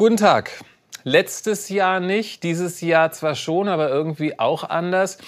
[0.00, 0.52] Guten Tag.
[1.04, 5.18] Letztes Jahr nicht, dieses Jahr zwar schon, aber irgendwie auch anders.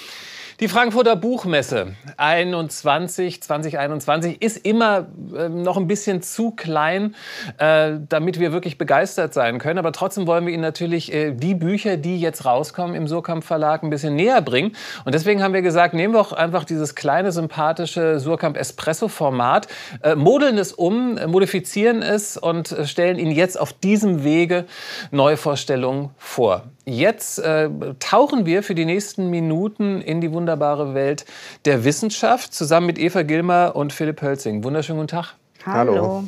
[0.62, 7.17] Die Frankfurter Buchmesse 21, 2021 ist immer äh, noch ein bisschen zu klein,
[7.58, 9.80] äh, damit wir wirklich begeistert sein können.
[9.80, 13.83] Aber trotzdem wollen wir Ihnen natürlich äh, die Bücher, die jetzt rauskommen im Surkamp Verlag,
[13.83, 14.76] ein bisschen näher bringen.
[15.04, 19.66] Und deswegen haben wir gesagt, nehmen wir auch einfach dieses kleine, sympathische Surkamp Espresso Format,
[20.05, 24.66] äh, modeln es um, modifizieren es und äh, stellen Ihnen jetzt auf diesem Wege
[25.10, 26.63] Neuvorstellungen vor.
[26.85, 31.25] Jetzt äh, tauchen wir für die nächsten Minuten in die wunderbare Welt
[31.65, 34.65] der Wissenschaft zusammen mit Eva Gilmer und Philipp Hölzing.
[34.65, 35.37] Wunderschönen guten Tag.
[35.65, 36.25] Hallo.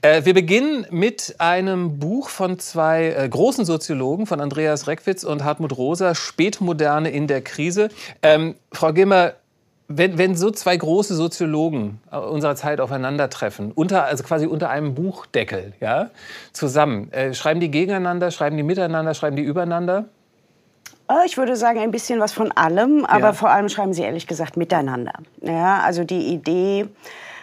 [0.00, 5.44] Äh, wir beginnen mit einem Buch von zwei äh, großen Soziologen, von Andreas Reckwitz und
[5.44, 7.90] Hartmut Rosa, Spätmoderne in der Krise.
[8.22, 9.34] Ähm, Frau Gilmer,
[9.92, 15.72] wenn, wenn so zwei große Soziologen unserer Zeit aufeinandertreffen, unter, also quasi unter einem Buchdeckel,
[15.80, 16.10] ja,
[16.52, 20.04] zusammen, äh, schreiben die gegeneinander, schreiben die miteinander, schreiben die übereinander?
[21.08, 23.32] Äh, ich würde sagen, ein bisschen was von allem, aber ja.
[23.32, 25.14] vor allem schreiben sie ehrlich gesagt miteinander.
[25.42, 26.86] Ja, also die Idee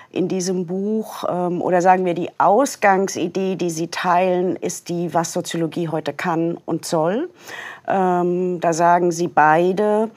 [0.10, 5.34] in diesem Buch, ähm, oder sagen wir die Ausgangsidee, die sie teilen, ist die, was
[5.34, 7.30] Soziologie heute kann und soll.
[7.88, 10.10] Ähm, da sagen sie beide,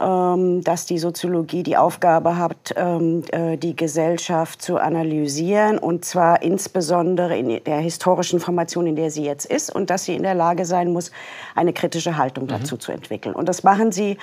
[0.00, 6.42] ähm, dass die Soziologie die Aufgabe hat, ähm, äh, die Gesellschaft zu analysieren und zwar
[6.42, 10.34] insbesondere in der historischen Formation, in der sie jetzt ist und dass sie in der
[10.34, 11.10] Lage sein muss,
[11.54, 12.48] eine kritische Haltung mhm.
[12.48, 13.34] dazu zu entwickeln.
[13.34, 14.16] Und das machen sie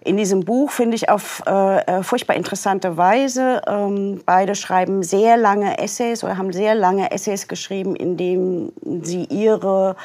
[0.00, 3.62] in diesem Buch, finde ich, auf äh, äh, furchtbar interessante Weise.
[3.66, 8.72] Ähm, beide schreiben sehr lange Essays oder haben sehr lange Essays geschrieben, in denen
[9.02, 9.96] sie ihre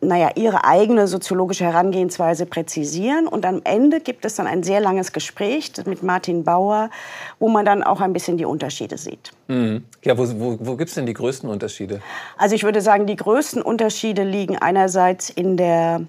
[0.00, 3.26] naja, ihre eigene soziologische Herangehensweise präzisieren.
[3.26, 6.90] Und am Ende gibt es dann ein sehr langes Gespräch mit Martin Bauer,
[7.38, 9.32] wo man dann auch ein bisschen die Unterschiede sieht.
[9.48, 9.84] Mhm.
[10.02, 12.00] Ja, wo, wo, wo gibt es denn die größten Unterschiede?
[12.36, 16.02] Also ich würde sagen, die größten Unterschiede liegen einerseits in der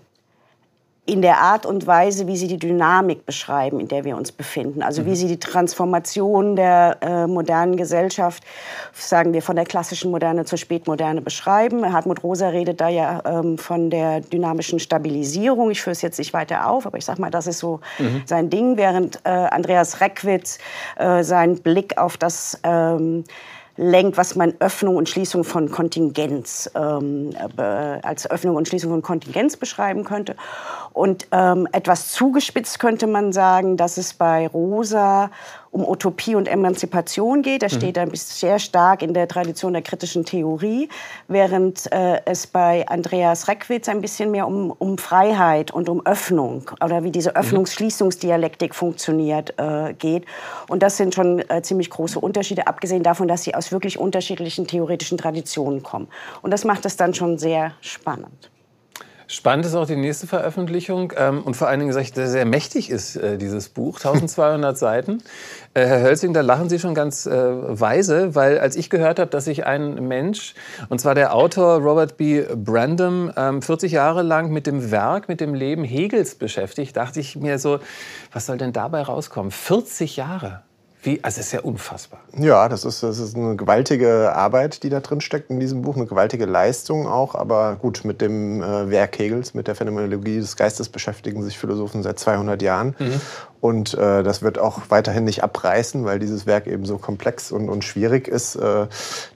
[1.12, 4.82] in der Art und Weise, wie sie die Dynamik beschreiben, in der wir uns befinden.
[4.82, 5.16] Also wie mhm.
[5.16, 8.46] sie die Transformation der äh, modernen Gesellschaft,
[8.94, 11.92] sagen wir von der klassischen Moderne zur Spätmoderne beschreiben.
[11.92, 15.70] Hartmut Rosa redet da ja ähm, von der dynamischen Stabilisierung.
[15.72, 18.22] Ich führe es jetzt nicht weiter auf, aber ich sage mal, das ist so mhm.
[18.26, 20.60] sein Ding, während äh, Andreas Reckwitz
[20.96, 23.26] äh, seinen Blick auf das ähm,
[23.78, 29.02] lenkt, was man Öffnung und Schließung von Kontingenz ähm, äh, als Öffnung und Schließung von
[29.02, 30.36] Kontingenz beschreiben könnte.
[30.94, 35.32] Und ähm, etwas zugespitzt könnte man sagen, dass es bei Rosa
[35.72, 37.64] um Utopie und Emanzipation geht.
[37.64, 37.78] Das mhm.
[37.78, 40.90] steht ein bisschen sehr stark in der Tradition der kritischen Theorie,
[41.28, 46.70] während äh, es bei Andreas Reckwitz ein bisschen mehr um, um Freiheit und um Öffnung
[46.84, 47.38] oder wie diese mhm.
[47.38, 50.26] Öffnungs-Schließungsdialektik funktioniert äh, geht.
[50.68, 54.68] Und das sind schon äh, ziemlich große Unterschiede, abgesehen davon, dass sie aus wirklich unterschiedlichen
[54.68, 56.08] theoretischen Traditionen kommen.
[56.42, 58.52] Und das macht es dann schon sehr spannend.
[59.32, 63.16] Spannend ist auch die nächste Veröffentlichung ähm, und vor allen Dingen, sehr, sehr mächtig ist
[63.16, 65.24] äh, dieses Buch, 1200 Seiten.
[65.74, 69.32] Äh, Herr Hölzing, da lachen Sie schon ganz äh, weise, weil als ich gehört habe,
[69.32, 70.54] dass sich ein Mensch,
[70.90, 72.44] und zwar der Autor Robert B.
[72.54, 77.38] Brandom, ähm, 40 Jahre lang mit dem Werk, mit dem Leben Hegels beschäftigt, dachte ich
[77.38, 77.80] mir so,
[78.34, 79.52] was soll denn dabei rauskommen?
[79.52, 80.64] 40 Jahre.
[81.04, 82.20] Wie, also das ist ja unfassbar.
[82.38, 85.96] Ja, das ist, das ist eine gewaltige Arbeit, die da drin steckt in diesem Buch,
[85.96, 87.34] eine gewaltige Leistung auch.
[87.34, 92.04] Aber gut, mit dem äh, Werk Hegels, mit der Phänomenologie des Geistes beschäftigen sich Philosophen
[92.04, 92.96] seit 200 Jahren.
[93.00, 93.20] Mhm.
[93.62, 97.70] Und äh, das wird auch weiterhin nicht abreißen, weil dieses Werk eben so komplex und,
[97.70, 98.88] und schwierig ist, äh,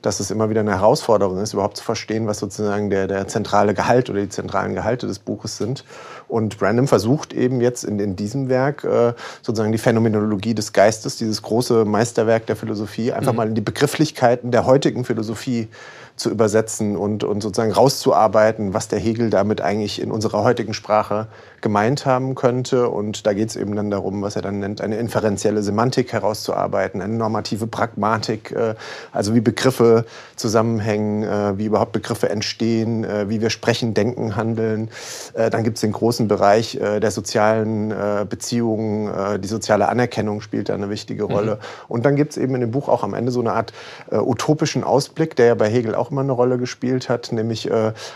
[0.01, 3.75] dass es immer wieder eine Herausforderung ist, überhaupt zu verstehen, was sozusagen der, der zentrale
[3.75, 5.85] Gehalt oder die zentralen Gehalte des Buches sind.
[6.27, 11.17] Und Brandon versucht eben jetzt in, in diesem Werk äh, sozusagen die Phänomenologie des Geistes,
[11.17, 13.37] dieses große Meisterwerk der Philosophie, einfach mhm.
[13.37, 15.69] mal in die Begrifflichkeiten der heutigen Philosophie
[16.15, 21.27] zu übersetzen und, und sozusagen rauszuarbeiten, was der Hegel damit eigentlich in unserer heutigen Sprache
[21.65, 22.89] gemeint haben könnte.
[22.89, 27.01] Und da geht es eben dann darum, was er dann nennt, eine inferenzielle Semantik herauszuarbeiten,
[27.01, 28.75] eine normative Pragmatik, äh,
[29.11, 30.05] also wie Begriffe
[30.35, 34.89] zusammenhängen, äh, wie überhaupt Begriffe entstehen, äh, wie wir sprechen, denken, handeln.
[35.33, 37.93] Dann gibt es den großen Bereich der sozialen
[38.29, 41.55] Beziehungen, die soziale Anerkennung spielt da eine wichtige Rolle.
[41.55, 41.59] Mhm.
[41.87, 43.73] Und dann gibt es eben in dem Buch auch am Ende so eine Art
[44.11, 47.69] utopischen Ausblick, der ja bei Hegel auch immer eine Rolle gespielt hat, nämlich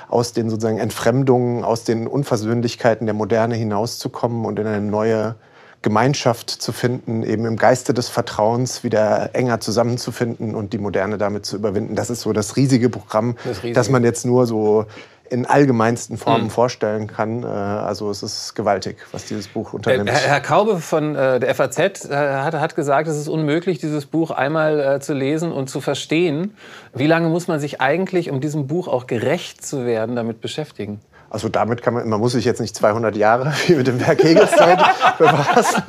[0.07, 5.35] aus den sozusagen Entfremdungen, aus den Unversöhnlichkeiten der Moderne hinauszukommen und in eine neue
[5.81, 11.45] Gemeinschaft zu finden, eben im Geiste des Vertrauens wieder enger zusammenzufinden und die Moderne damit
[11.45, 11.95] zu überwinden.
[11.95, 13.73] Das ist so das riesige Programm, das, riesige.
[13.73, 14.85] das man jetzt nur so
[15.29, 16.49] in allgemeinsten Formen mhm.
[16.49, 17.43] vorstellen kann.
[17.43, 20.11] Äh, also es ist gewaltig, was dieses Buch unternimmt.
[20.11, 24.79] Herr, Kaube von äh, der FAZ äh, hat, gesagt, es ist unmöglich, dieses Buch einmal
[24.79, 26.55] äh, zu lesen und zu verstehen.
[26.93, 30.99] Wie lange muss man sich eigentlich, um diesem Buch auch gerecht zu werden, damit beschäftigen?
[31.29, 34.23] Also damit kann man, man muss sich jetzt nicht 200 Jahre wie mit dem Werk
[34.23, 34.51] Hegels
[35.17, 35.83] befassen.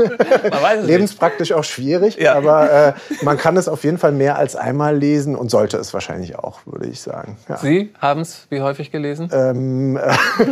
[0.83, 2.35] Lebenspraktisch auch schwierig, ja.
[2.35, 2.93] aber äh,
[3.23, 6.61] man kann es auf jeden Fall mehr als einmal lesen und sollte es wahrscheinlich auch,
[6.67, 7.39] würde ich sagen.
[7.49, 7.57] Ja.
[7.57, 9.31] Sie haben es wie häufig gelesen?
[9.33, 10.01] Ähm, äh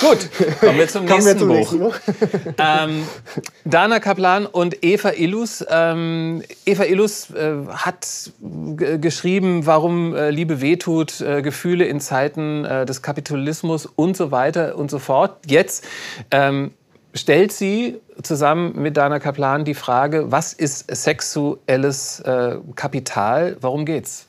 [0.00, 0.28] Gut,
[0.60, 1.56] kommen wir zum kommen nächsten wir zum Buch.
[1.56, 1.96] Nächsten Buch.
[2.58, 3.06] ähm,
[3.64, 5.64] Dana Kaplan und Eva Illus.
[5.70, 12.84] Ähm, Eva Illus äh, hat geschrieben, warum äh, Liebe wehtut, äh, Gefühle in Zeiten äh,
[12.84, 15.38] des Kapitalismus Rassismus und so weiter und so fort.
[15.46, 15.86] Jetzt
[16.30, 16.72] ähm,
[17.14, 23.56] stellt sie zusammen mit Dana Kaplan die Frage, was ist sexuelles äh, Kapital?
[23.60, 24.26] Worum geht's?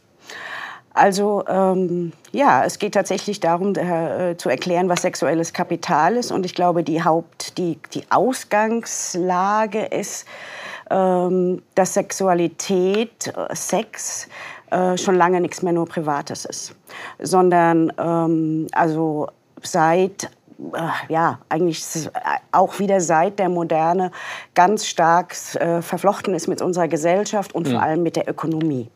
[0.93, 6.31] Also ähm, ja, es geht tatsächlich darum äh, zu erklären, was sexuelles Kapital ist.
[6.31, 10.25] Und ich glaube, die Haupt, die, die Ausgangslage ist,
[10.89, 14.27] ähm, dass Sexualität, äh, Sex
[14.71, 16.75] äh, schon lange nichts mehr nur Privates ist,
[17.19, 19.27] sondern ähm, also
[19.61, 20.29] seit
[20.73, 22.09] äh, ja, eigentlich
[22.51, 24.11] auch wieder seit der Moderne
[24.53, 27.71] ganz stark äh, verflochten ist mit unserer Gesellschaft und mhm.
[27.71, 28.89] vor allem mit der Ökonomie.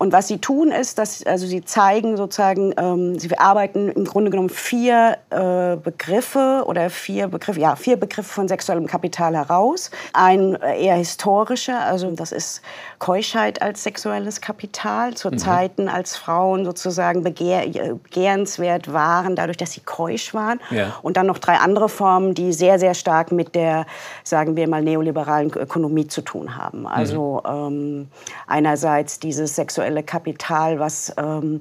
[0.00, 4.30] Und was sie tun ist, dass also sie zeigen sozusagen, ähm, sie arbeiten im Grunde
[4.30, 9.90] genommen vier äh, Begriffe oder vier Begriffe, ja vier Begriffe von sexuellem Kapital heraus.
[10.14, 12.62] Ein äh, eher historischer, also das ist
[12.98, 15.36] Keuschheit als sexuelles Kapital zu mhm.
[15.36, 20.60] Zeiten, als Frauen sozusagen begehr, äh, begehrenswert waren, dadurch, dass sie keusch waren.
[20.70, 20.96] Ja.
[21.02, 23.84] Und dann noch drei andere Formen, die sehr sehr stark mit der,
[24.24, 26.86] sagen wir mal, neoliberalen Ökonomie zu tun haben.
[26.86, 27.50] Also mhm.
[27.52, 28.08] ähm,
[28.46, 31.60] einerseits dieses sexuelle sexuelle Kapital, was ähm,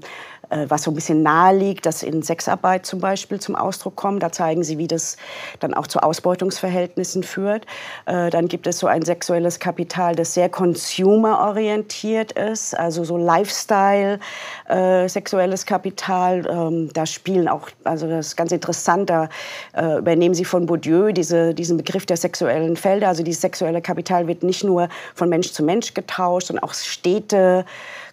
[0.49, 4.23] äh, was so ein bisschen nahe liegt, das in Sexarbeit zum Beispiel zum Ausdruck kommt.
[4.23, 5.17] Da zeigen sie, wie das
[5.59, 7.65] dann auch zu Ausbeutungsverhältnissen führt.
[8.05, 14.19] Äh, dann gibt es so ein sexuelles Kapital, das sehr consumerorientiert ist, also so Lifestyle,
[14.67, 16.47] äh, sexuelles Kapital.
[16.49, 19.29] Ähm, da spielen auch, also das ist ganz interessant, da
[19.73, 23.07] übernehmen sie von Bourdieu diese, diesen Begriff der sexuellen Felder.
[23.07, 27.65] Also dieses sexuelle Kapital wird nicht nur von Mensch zu Mensch getauscht, sondern auch Städte,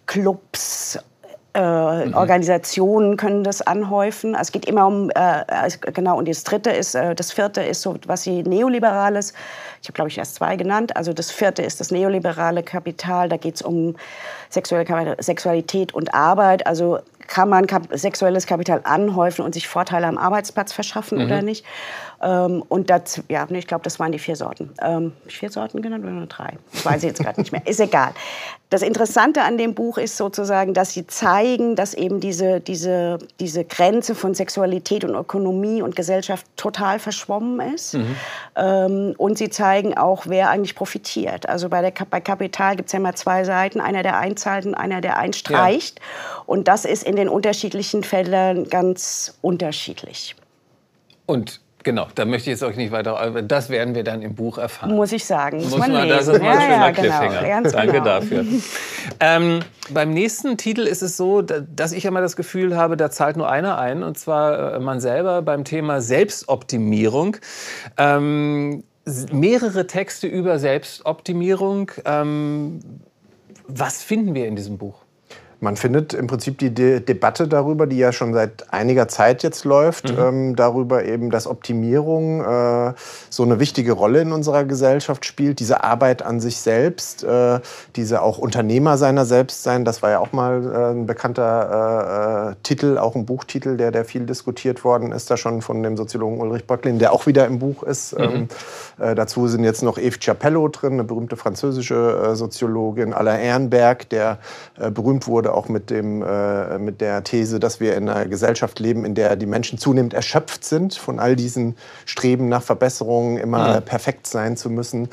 [0.06, 0.98] Clubs,
[1.56, 2.14] äh, mhm.
[2.14, 4.34] Organisationen können das anhäufen.
[4.34, 5.42] Also es geht immer um, äh,
[5.92, 9.32] genau, und das dritte ist, äh, das vierte ist so was sie Neoliberales,
[9.80, 13.38] ich habe glaube ich erst zwei genannt, also das vierte ist das neoliberale Kapital, da
[13.38, 13.96] geht es um
[14.50, 20.18] Sexuelle, Sexualität und Arbeit, also kann man kap sexuelles Kapital anhäufen und sich Vorteile am
[20.18, 21.24] Arbeitsplatz verschaffen mhm.
[21.24, 21.64] oder nicht.
[22.22, 24.72] Ähm, und das, ja, ich glaube, das waren die vier Sorten.
[24.80, 26.54] Ähm, vier Sorten genannt oder nur drei?
[26.72, 27.66] Ich weiß jetzt gerade nicht mehr.
[27.66, 28.12] Ist egal.
[28.68, 33.64] Das Interessante an dem Buch ist sozusagen, dass sie zeigen, dass eben diese, diese, diese
[33.64, 37.94] Grenze von Sexualität und Ökonomie und Gesellschaft total verschwommen ist.
[37.94, 38.16] Mhm.
[38.56, 41.48] Ähm, und sie zeigen auch, wer eigentlich profitiert.
[41.48, 44.74] Also bei, der, bei Kapital gibt es ja immer zwei Seiten, einer, der einzahlt und
[44.74, 45.98] einer, der einstreicht.
[45.98, 46.42] Ja.
[46.46, 50.34] Und das ist in den unterschiedlichen Feldern ganz unterschiedlich.
[51.26, 53.30] Und Genau, da möchte ich jetzt euch nicht weiter.
[53.42, 54.96] Das werden wir dann im Buch erfahren.
[54.96, 55.58] Muss ich sagen.
[55.58, 57.62] Muss, man, man Das ist mal ein schöner ja, genau, Cliffhanger.
[57.62, 58.04] Danke genau.
[58.04, 58.44] dafür.
[59.20, 59.60] ähm,
[59.90, 63.48] beim nächsten Titel ist es so, dass ich immer das Gefühl habe, da zahlt nur
[63.48, 67.36] einer ein, und zwar äh, man selber beim Thema Selbstoptimierung.
[67.98, 68.82] Ähm,
[69.30, 71.92] mehrere Texte über Selbstoptimierung.
[72.04, 72.80] Ähm,
[73.68, 75.05] was finden wir in diesem Buch?
[75.66, 79.64] Man findet im Prinzip die De Debatte darüber, die ja schon seit einiger Zeit jetzt
[79.64, 80.22] läuft, mhm.
[80.22, 82.94] ähm, darüber eben, dass Optimierung äh,
[83.30, 85.58] so eine wichtige Rolle in unserer Gesellschaft spielt.
[85.58, 87.58] Diese Arbeit an sich selbst, äh,
[87.96, 92.52] diese auch Unternehmer seiner selbst sein, das war ja auch mal äh, ein bekannter äh,
[92.52, 95.96] äh, Titel, auch ein Buchtitel, der, der viel diskutiert worden ist, da schon von dem
[95.96, 98.16] Soziologen Ulrich Böcklin, der auch wieder im Buch ist.
[98.16, 98.24] Mhm.
[98.24, 98.48] Ähm,
[99.00, 104.38] äh, dazu sind jetzt noch Eve Ciapello drin, eine berühmte französische Soziologin, Alain Ehrenberg, der
[104.92, 109.04] berühmt wurde auch mit, dem, äh, mit der These, dass wir in einer Gesellschaft leben,
[109.04, 113.84] in der die Menschen zunehmend erschöpft sind von all diesen Streben nach Verbesserungen, immer mhm.
[113.84, 115.08] perfekt sein zu müssen.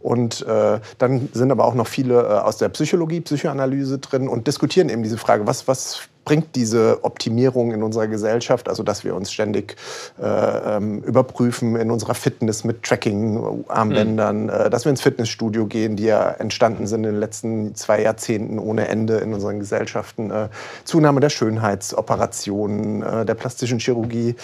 [0.00, 4.46] Und äh, dann sind aber auch noch viele äh, aus der Psychologie, Psychoanalyse drin und
[4.46, 9.14] diskutieren eben diese Frage, was, was bringt diese Optimierung in unserer Gesellschaft, also dass wir
[9.14, 9.76] uns ständig
[10.20, 14.48] äh, ähm, überprüfen in unserer Fitness mit Tracking-Armbändern, mhm.
[14.48, 18.58] äh, dass wir ins Fitnessstudio gehen, die ja entstanden sind in den letzten zwei Jahrzehnten
[18.58, 20.48] ohne Ende in unseren Gesellschaften, äh,
[20.84, 24.36] Zunahme der Schönheitsoperationen, äh, der plastischen Chirurgie,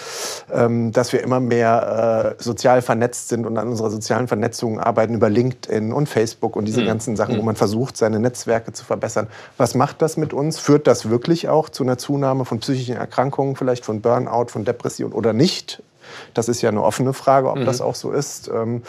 [0.53, 5.15] ähm, dass wir immer mehr äh, sozial vernetzt sind und an unserer sozialen Vernetzung arbeiten
[5.15, 6.87] über LinkedIn und Facebook und diese mhm.
[6.87, 7.45] ganzen Sachen, wo mhm.
[7.45, 9.27] man versucht, seine Netzwerke zu verbessern.
[9.57, 10.59] Was macht das mit uns?
[10.59, 15.11] Führt das wirklich auch zu einer Zunahme von psychischen Erkrankungen, vielleicht von Burnout, von Depression
[15.11, 15.81] oder nicht.
[16.33, 17.65] Das ist ja eine offene Frage, ob mhm.
[17.65, 18.49] das auch so ist.
[18.53, 18.81] Ähm,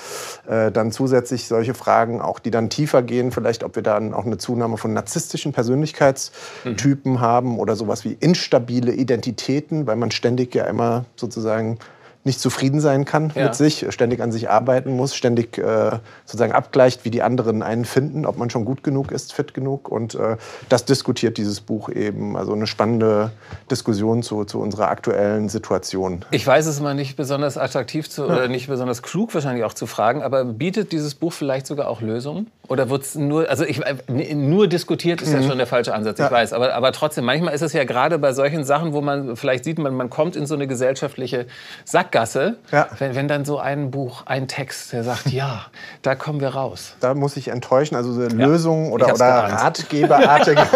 [0.49, 4.25] äh, dann zusätzlich solche Fragen, auch die dann tiefer gehen, vielleicht ob wir dann auch
[4.25, 7.21] eine Zunahme von narzisstischen Persönlichkeitstypen mhm.
[7.21, 11.79] haben oder sowas wie instabile Identitäten, weil man ständig ja immer sozusagen
[12.25, 13.45] nicht zufrieden sein kann ja.
[13.45, 17.85] mit sich, ständig an sich arbeiten muss, ständig äh, sozusagen abgleicht, wie die anderen einen
[17.85, 19.89] finden, ob man schon gut genug ist, fit genug.
[19.89, 20.37] Und äh,
[20.69, 22.37] das diskutiert dieses Buch eben.
[22.37, 23.33] Also eine spannende
[23.71, 26.25] Diskussion zu, zu unserer aktuellen Situation.
[26.31, 29.87] Ich weiß es mal nicht besonders attraktiv zu, oder nicht besonders klug wahrscheinlich auch zu
[29.87, 32.51] fragen, aber bietet dieses Buch vielleicht sogar auch Lösungen?
[32.73, 35.43] Oder wird es nur, also ich, nur diskutiert ist mhm.
[35.43, 36.31] ja schon der falsche Ansatz, ich ja.
[36.31, 36.55] weiß.
[36.55, 39.79] Aber, aber trotzdem, manchmal ist es ja gerade bei solchen Sachen, wo man vielleicht sieht,
[39.79, 41.45] man, man kommt in so eine gesellschaftliche
[41.85, 42.87] Sackgasse, ja.
[42.99, 45.67] wenn, wenn dann so ein Buch, ein Text, der sagt, ja,
[46.01, 46.95] da kommen wir raus.
[47.01, 50.63] Da muss ich enttäuschen, also so Lösungen oder, oder Ratgeberartige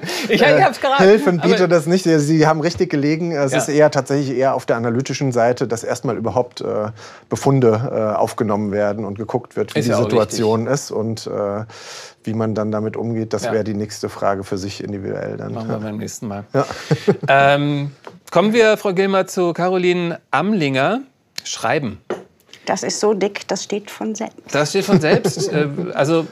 [0.30, 0.98] ich, ich.
[0.98, 2.04] Hilfen bietet das nicht.
[2.04, 3.32] Sie haben richtig gelegen.
[3.32, 3.58] Es ja.
[3.58, 6.88] ist eher tatsächlich eher auf der analytischen Seite, dass erstmal überhaupt äh,
[7.28, 10.90] Befunde äh, aufgenommen werden und geguckt wird, wie ist die Situation ist.
[10.90, 11.64] Und und äh,
[12.24, 13.52] wie man dann damit umgeht, das ja.
[13.52, 15.36] wäre die nächste Frage für sich individuell.
[15.36, 15.54] Dann.
[15.54, 16.44] Machen wir beim nächsten Mal.
[16.52, 16.66] Ja.
[17.54, 17.92] ähm,
[18.30, 21.02] kommen wir, Frau Gilmer, zu Caroline Amlinger.
[21.44, 22.00] Schreiben.
[22.64, 24.40] Das ist so dick, das steht von selbst.
[24.52, 25.52] Das steht von selbst.
[25.52, 26.26] Äh, also,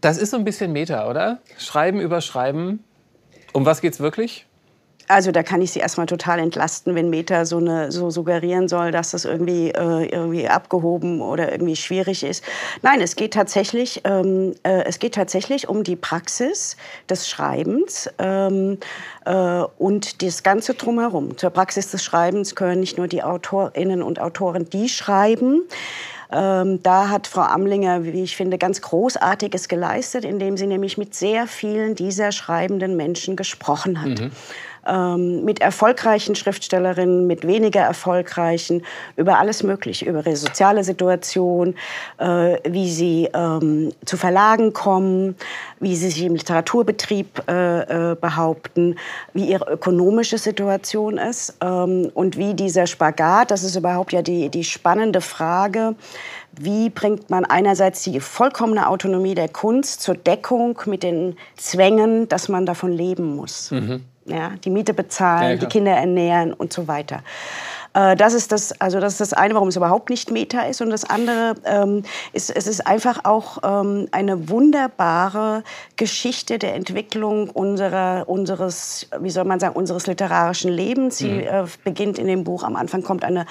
[0.00, 1.38] das ist so ein bisschen Meta, oder?
[1.58, 2.82] Schreiben über Schreiben.
[3.52, 4.46] Um was geht es wirklich?
[5.08, 8.92] Also da kann ich sie erstmal total entlasten, wenn Meta so, eine, so suggerieren soll,
[8.92, 12.44] dass das irgendwie, äh, irgendwie abgehoben oder irgendwie schwierig ist.
[12.82, 16.76] Nein, es geht tatsächlich, ähm, äh, es geht tatsächlich um die Praxis
[17.08, 18.78] des Schreibens ähm,
[19.24, 21.38] äh, und das Ganze drumherum.
[21.38, 25.62] Zur Praxis des Schreibens gehören nicht nur die Autorinnen und Autoren, die schreiben,
[26.30, 31.14] ähm, da hat Frau Amlinger, wie ich finde, ganz Großartiges geleistet, indem sie nämlich mit
[31.14, 34.20] sehr vielen dieser schreibenden Menschen gesprochen hat.
[34.20, 34.30] Mhm
[34.88, 38.82] ähm, mit erfolgreichen Schriftstellerinnen, mit weniger erfolgreichen,
[39.16, 41.74] über alles Mögliche, über ihre soziale Situation,
[42.18, 45.36] äh, wie sie ähm, zu Verlagen kommen,
[45.80, 48.96] wie sie sich im Literaturbetrieb äh, äh, behaupten,
[49.34, 54.48] wie ihre ökonomische Situation ist ähm, und wie dieser Spagat, das ist überhaupt ja die,
[54.48, 55.94] die spannende Frage,
[56.58, 62.48] wie bringt man einerseits die vollkommene Autonomie der Kunst zur Deckung mit den Zwängen, dass
[62.48, 63.70] man davon leben muss.
[63.70, 67.22] Mhm ja, die Miete bezahlen, ja, die Kinder ernähren und so weiter.
[67.98, 70.80] Äh, das ist das, also das ist das eine, warum es überhaupt nicht Meta ist.
[70.80, 72.02] Und das andere ähm,
[72.32, 75.64] ist, es ist einfach auch ähm, eine wunderbare
[75.96, 81.18] Geschichte der Entwicklung unserer, unseres, wie soll man sagen, unseres literarischen Lebens.
[81.18, 81.40] Sie mhm.
[81.40, 83.46] äh, beginnt in dem Buch, am Anfang kommt eine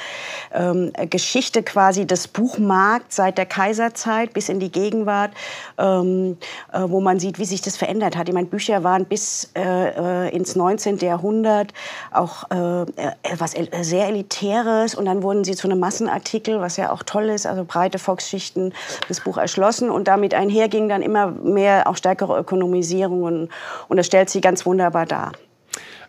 [0.54, 5.32] ähm, Geschichte quasi des Buchmarkts seit der Kaiserzeit bis in die Gegenwart,
[5.78, 6.38] ähm,
[6.72, 8.30] äh, wo man sieht, wie sich das verändert hat.
[8.30, 10.98] Ich meine, Bücher waren bis äh, äh ins 19.
[11.00, 11.74] Jahrhundert
[12.12, 12.86] auch äh,
[13.24, 17.26] etwas sehr elitär Elitäres und dann wurden sie zu einem Massenartikel, was ja auch toll
[17.26, 18.74] ist, also breite Volksschichten
[19.08, 23.50] das Buch erschlossen und damit einherging dann immer mehr auch stärkere Ökonomisierungen
[23.88, 25.32] und das stellt sie ganz wunderbar dar.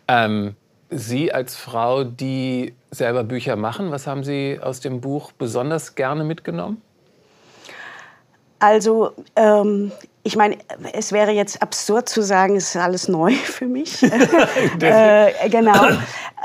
[0.07, 0.55] Ähm,
[0.89, 6.23] sie als Frau, die selber Bücher machen, was haben Sie aus dem Buch besonders gerne
[6.23, 6.81] mitgenommen?
[8.57, 9.91] Also ähm,
[10.29, 10.59] ich meine,
[10.93, 14.03] es wäre jetzt absurd zu sagen, es ist alles neu für mich.
[14.79, 15.87] äh, genau.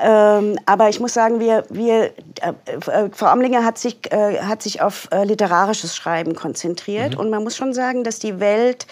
[0.02, 2.52] Ähm, aber ich muss sagen, wir, wir, äh,
[2.86, 7.12] äh, Frau Amlinger hat sich, äh, hat sich auf äh, literarisches Schreiben konzentriert.
[7.12, 7.20] Mhm.
[7.20, 8.86] Und man muss schon sagen, dass die Welt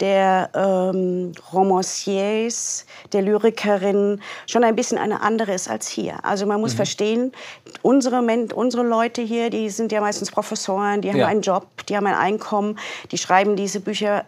[0.00, 6.24] der ähm, Romanciers, der Lyrikerinnen schon ein bisschen eine andere ist als hier.
[6.24, 6.76] Also man muss mhm.
[6.76, 7.32] verstehen,
[7.82, 8.20] unsere,
[8.54, 11.26] unsere Leute hier, die sind ja meistens Professoren, die haben ja.
[11.26, 12.78] einen Job, die haben ein Einkommen,
[13.10, 14.24] die schreiben diese Bücher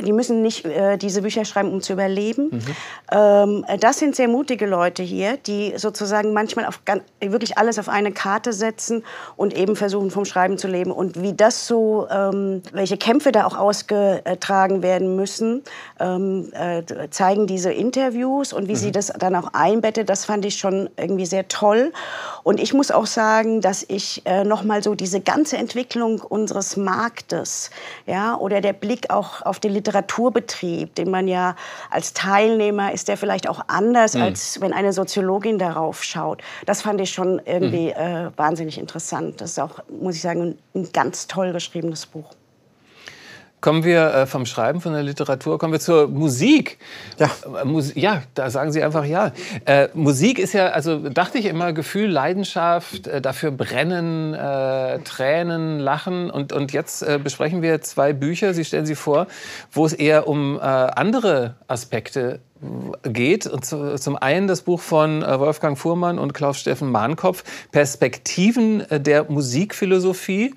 [0.00, 2.50] die müssen nicht äh, diese Bücher schreiben, um zu überleben.
[2.50, 2.62] Mhm.
[3.10, 7.88] Ähm, das sind sehr mutige Leute hier, die sozusagen manchmal auf ganz, wirklich alles auf
[7.88, 9.04] eine Karte setzen
[9.36, 10.90] und eben versuchen, vom Schreiben zu leben.
[10.90, 15.62] Und wie das so, ähm, welche Kämpfe da auch ausgetragen werden müssen,
[16.00, 18.76] ähm, äh, zeigen diese Interviews und wie mhm.
[18.76, 21.92] sie das dann auch einbettet, das fand ich schon irgendwie sehr toll.
[22.42, 26.76] Und ich muss auch sagen, dass ich äh, noch mal so diese ganze Entwicklung unseres
[26.76, 27.70] Marktes,
[28.06, 31.56] ja, oder der Blick auch auf die Literatur Literaturbetrieb, den man ja
[31.90, 34.22] als Teilnehmer ist, der vielleicht auch anders, mhm.
[34.22, 36.42] als wenn eine Soziologin darauf schaut.
[36.66, 38.00] Das fand ich schon irgendwie mhm.
[38.00, 39.40] äh, wahnsinnig interessant.
[39.40, 42.30] Das ist auch, muss ich sagen, ein ganz toll geschriebenes Buch.
[43.60, 46.78] Kommen wir äh, vom Schreiben, von der Literatur, kommen wir zur Musik.
[47.18, 47.28] Ja,
[47.64, 49.32] äh, ja da sagen Sie einfach ja.
[49.64, 55.80] Äh, Musik ist ja, also dachte ich immer, Gefühl, Leidenschaft, äh, dafür brennen, äh, Tränen,
[55.80, 56.30] Lachen.
[56.30, 59.26] Und, und jetzt äh, besprechen wir zwei Bücher, Sie stellen sie vor,
[59.72, 62.40] wo es eher um andere Aspekte
[63.02, 63.46] geht.
[63.46, 69.30] Und zum einen das Buch von äh, Wolfgang Fuhrmann und Klaus-Steffen Mahnkopf, Perspektiven äh, der
[69.30, 70.54] Musikphilosophie.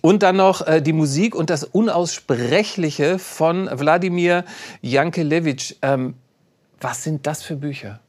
[0.00, 4.44] Und dann noch äh, die Musik und das Unaussprechliche von Wladimir
[4.82, 5.74] Jankelewitsch.
[5.82, 6.14] Ähm,
[6.80, 8.00] was sind das für Bücher?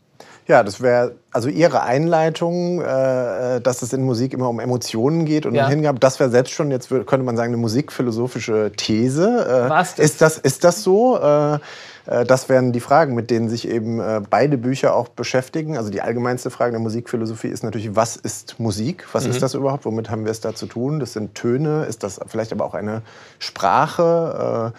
[0.48, 5.46] Ja, das wäre also Ihre Einleitung, äh, dass es in Musik immer um Emotionen geht
[5.46, 5.68] und ja.
[5.68, 6.00] Hingabe.
[6.00, 9.66] Das wäre selbst schon jetzt könnte man sagen eine musikphilosophische These.
[9.68, 10.00] Äh, Was?
[10.00, 11.18] Ist das ist das so?
[11.18, 11.60] Äh,
[12.06, 15.78] das wären die Fragen, mit denen sich eben äh, beide Bücher auch beschäftigen.
[15.78, 19.08] Also die allgemeinste Frage der Musikphilosophie ist natürlich, was ist Musik?
[19.12, 19.32] Was mhm.
[19.32, 19.86] ist das überhaupt?
[19.86, 21.00] Womit haben wir es da zu tun?
[21.00, 21.86] Das sind Töne.
[21.86, 23.02] Ist das vielleicht aber auch eine
[23.40, 24.74] Sprache?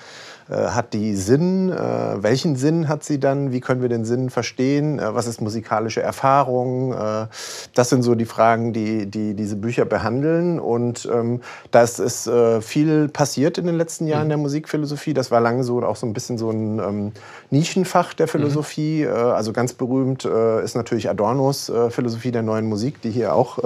[0.52, 1.70] Äh, äh, hat die Sinn?
[1.70, 3.52] Äh, welchen Sinn hat sie dann?
[3.52, 4.98] Wie können wir den Sinn verstehen?
[4.98, 6.92] Äh, was ist musikalische Erfahrung?
[6.92, 7.26] Äh,
[7.74, 10.60] das sind so die Fragen, die, die diese Bücher behandeln.
[10.60, 11.40] Und ähm,
[11.70, 14.30] da ist, äh, viel passiert in den letzten Jahren mhm.
[14.30, 15.14] der Musikphilosophie.
[15.14, 17.12] Das war lange so auch so ein bisschen so ein ähm,
[17.50, 19.04] Nischenfach der Philosophie.
[19.04, 19.12] Mhm.
[19.12, 23.58] Äh, also ganz berühmt ist natürlich Adornos Philosophie der neuen Musik, die hier auch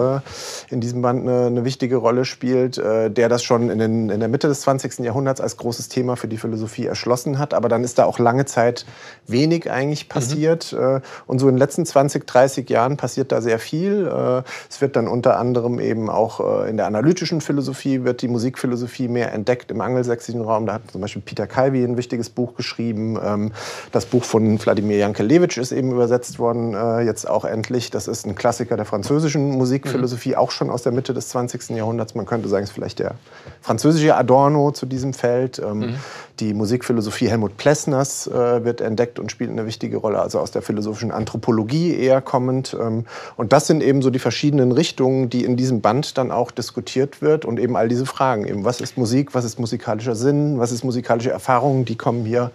[0.71, 4.29] in diesem Band eine, eine wichtige Rolle spielt, der das schon in, den, in der
[4.29, 5.01] Mitte des 20.
[5.01, 7.55] Jahrhunderts als großes Thema für die Philosophie Philosophie erschlossen hat.
[7.55, 8.85] Aber dann ist da auch lange Zeit
[9.27, 10.73] wenig eigentlich passiert.
[10.73, 11.01] Mhm.
[11.27, 14.07] Und so in den letzten 20, 30 Jahren passiert da sehr viel.
[14.07, 18.29] Äh, es wird dann unter anderem eben auch äh, in der analytischen Philosophie wird die
[18.29, 20.67] Musikphilosophie mehr entdeckt im angelsächsischen Raum.
[20.67, 23.19] Da hat zum Beispiel Peter Calvi ein wichtiges Buch geschrieben.
[23.23, 23.53] Ähm,
[23.93, 27.91] das Buch von Wladimir Jankelewitsch ist eben übersetzt worden, jetzt auch endlich.
[27.91, 30.37] Das ist ein Klassiker der französischen Musikphilosophie, mhm.
[30.37, 31.71] auch schon aus der Mitte des 20.
[31.71, 32.15] Jahrhunderts.
[32.15, 33.15] Man könnte sagen, es ist vielleicht der
[33.63, 35.59] französische Adorno zu diesem Feld.
[35.59, 35.95] Ähm, mhm.
[36.41, 40.61] Die Musikphilosophie Helmut Plessners äh, wird entdeckt und spielt eine wichtige Rolle, also aus der
[40.61, 42.77] philosophischen Anthropologie eher kommend.
[42.79, 46.51] Ähm, und das sind eben so die verschiedenen Richtungen, die in diesem Band dann auch
[46.51, 50.59] diskutiert wird und eben all diese Fragen, eben was ist Musik, was ist musikalischer Sinn,
[50.59, 52.51] was ist musikalische Erfahrung, die kommen hier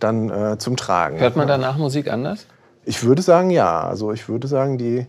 [0.00, 1.18] dann äh, zum Tragen.
[1.18, 2.46] Hört man danach Musik anders?
[2.84, 3.82] Ich würde sagen, ja.
[3.82, 5.06] Also ich würde sagen, die,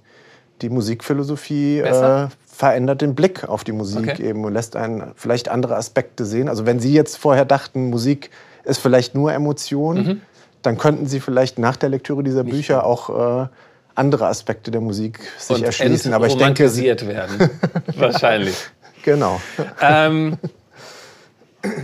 [0.62, 4.30] die Musikphilosophie äh, verändert den Blick auf die Musik okay.
[4.30, 6.50] eben und lässt einen vielleicht andere Aspekte sehen.
[6.50, 8.32] Also wenn Sie jetzt vorher dachten, Musik
[8.64, 10.22] ist vielleicht nur Emotion, mhm.
[10.64, 13.48] dann könnten Sie vielleicht nach der Lektüre dieser Nicht Bücher auch äh,
[13.94, 16.14] andere Aspekte der Musik sich und erschließen.
[16.14, 17.50] Aber ich denke, Sie werden
[17.96, 18.56] wahrscheinlich.
[19.04, 19.40] Genau.
[19.82, 20.38] Ähm,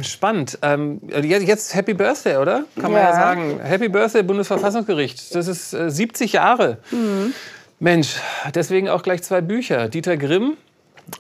[0.02, 0.58] spannend.
[0.62, 2.66] Ähm, jetzt Happy Birthday, oder?
[2.76, 3.10] Kann man ja.
[3.10, 3.60] ja sagen.
[3.62, 5.34] Happy Birthday, Bundesverfassungsgericht.
[5.36, 6.78] Das ist äh, 70 Jahre.
[6.92, 7.34] Mhm.
[7.84, 8.16] Mensch,
[8.56, 9.90] deswegen auch gleich zwei Bücher.
[9.90, 10.56] Dieter Grimm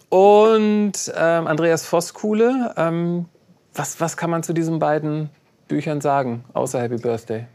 [0.07, 2.73] und ähm, Andreas Voskuhle.
[2.77, 3.25] Ähm,
[3.73, 5.29] was, was kann man zu diesen beiden
[5.67, 7.47] Büchern sagen, außer Happy Birthday?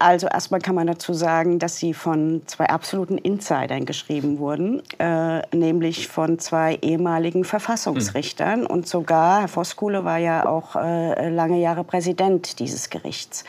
[0.00, 5.42] Also erstmal kann man dazu sagen, dass sie von zwei absoluten Insidern geschrieben wurden, äh,
[5.54, 8.62] nämlich von zwei ehemaligen Verfassungsrichtern.
[8.62, 8.66] Mhm.
[8.66, 13.44] Und sogar Herr Voskuhle war ja auch äh, lange Jahre Präsident dieses Gerichts.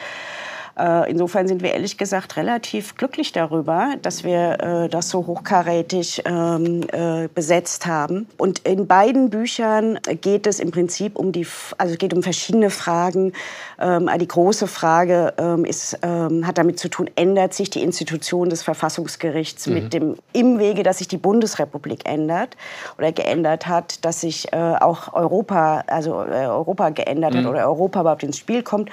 [0.77, 6.23] Äh, insofern sind wir ehrlich gesagt relativ glücklich darüber, dass wir äh, das so hochkarätig
[6.25, 8.27] ähm, äh, besetzt haben.
[8.37, 11.45] Und in beiden Büchern geht es im Prinzip um die,
[11.77, 13.33] also geht um verschiedene Fragen.
[13.79, 18.63] Ähm, die große Frage ähm, ist, hat damit zu tun, ändert sich die Institution des
[18.63, 19.73] Verfassungsgerichts mhm.
[19.73, 22.55] mit dem im Wege, dass sich die Bundesrepublik ändert
[22.97, 27.37] oder geändert hat, dass sich auch Europa, also Europa geändert mhm.
[27.39, 28.89] hat oder Europa überhaupt ins Spiel kommt.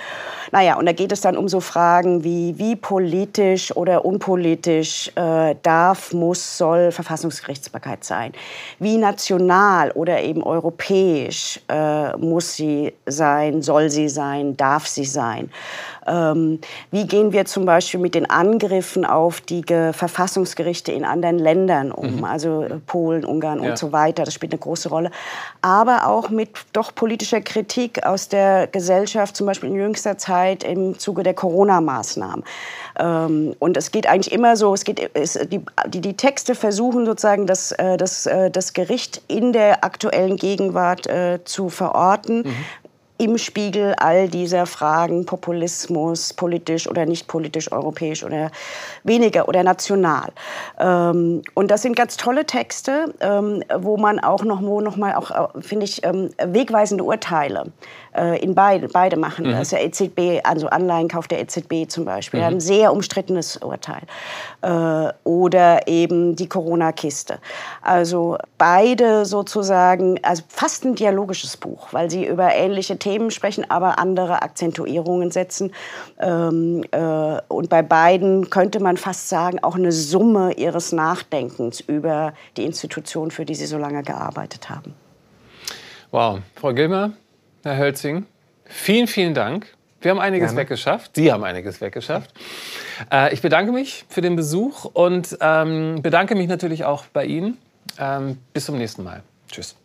[0.52, 1.77] Naja, und da geht es dann um so Fragen
[2.24, 8.32] wie, wie politisch oder unpolitisch äh, darf, muss, soll Verfassungsgerichtsbarkeit sein?
[8.78, 15.50] Wie national oder eben europäisch äh, muss sie sein, soll sie sein, darf sie sein?
[16.08, 21.92] Ähm, wie gehen wir zum Beispiel mit den Angriffen auf die Verfassungsgerichte in anderen Ländern
[21.92, 22.24] um, mhm.
[22.24, 23.70] also äh, Polen, Ungarn ja.
[23.70, 24.24] und so weiter?
[24.24, 25.10] Das spielt eine große Rolle.
[25.60, 30.98] Aber auch mit doch politischer Kritik aus der Gesellschaft, zum Beispiel in jüngster Zeit im
[30.98, 32.44] Zuge der Corona-Maßnahmen.
[32.98, 37.06] Ähm, und es geht eigentlich immer so, es geht, es, die, die, die, Texte versuchen
[37.06, 41.08] sozusagen das, äh, das, äh, das Gericht in der aktuellen Gegenwart
[41.44, 42.42] zu verorten.
[42.42, 42.54] Mhm
[43.18, 48.50] im Spiegel all dieser Fragen Populismus, politisch oder nicht politisch, europäisch oder
[49.02, 50.30] weniger oder national.
[50.78, 55.14] Ähm, und das sind ganz tolle Texte, ähm, wo man auch noch, wo noch mal
[55.14, 57.72] auch, äh, finde ich, ähm, wegweisende Urteile
[58.18, 59.46] äh, in beide, beide machen.
[59.46, 59.52] Mhm.
[59.52, 62.46] Das ist der EZB, also Anleihenkauf der EZB zum Beispiel, mhm.
[62.46, 64.02] ein sehr umstrittenes Urteil.
[64.62, 67.38] Äh, oder eben die Corona-Kiste.
[67.82, 73.98] Also beide sozusagen, also fast ein dialogisches Buch, weil sie über ähnliche Themen sprechen, aber
[73.98, 75.72] andere Akzentuierungen setzen.
[76.18, 82.32] Ähm, äh, und bei beiden könnte man fast sagen, auch eine Summe ihres Nachdenkens über
[82.56, 84.94] die Institution, für die sie so lange gearbeitet haben.
[86.10, 86.40] Wow.
[86.54, 87.12] Frau Gilmer,
[87.68, 88.24] Herr Hölzing,
[88.64, 89.66] vielen, vielen Dank.
[90.00, 90.62] Wir haben einiges Gerne.
[90.62, 91.16] weggeschafft.
[91.16, 92.32] Sie haben einiges weggeschafft.
[93.12, 97.58] Äh, ich bedanke mich für den Besuch und ähm, bedanke mich natürlich auch bei Ihnen.
[97.98, 99.22] Ähm, bis zum nächsten Mal.
[99.50, 99.76] Tschüss.